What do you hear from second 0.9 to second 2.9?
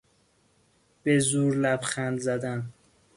به زور لبخند زدن